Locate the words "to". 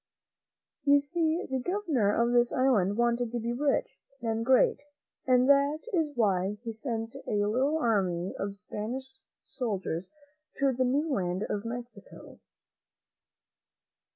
3.31-3.39, 10.57-10.73